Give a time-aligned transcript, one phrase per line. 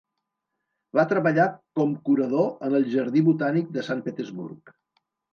[0.99, 1.43] Va treballar
[1.79, 4.73] com curador en el Jardí botànic de Sant Petersburg.